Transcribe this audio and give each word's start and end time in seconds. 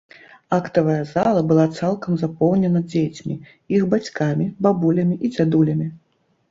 Актавая 0.57 1.03
зала 1.09 1.41
была 1.51 1.65
цалкам 1.79 2.17
запоўнена 2.23 2.83
дзецьмі, 2.95 3.39
іх 3.77 3.87
бацькамі, 3.93 4.53
бабулямі 4.69 5.21
і 5.25 5.35
дзядулямі. 5.39 5.87